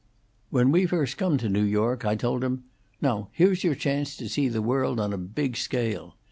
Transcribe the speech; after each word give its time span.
"When 0.49 0.71
we 0.71 0.87
first 0.87 1.15
come 1.19 1.37
to 1.37 1.47
New 1.47 1.61
York, 1.61 2.05
I 2.05 2.15
told 2.15 2.43
him, 2.43 2.63
Now 3.03 3.29
here's 3.33 3.63
your 3.63 3.75
chance 3.75 4.17
to 4.17 4.27
see 4.27 4.47
the 4.47 4.59
world 4.59 4.99
on 4.99 5.13
a 5.13 5.17
big 5.19 5.55
scale. 5.55 6.15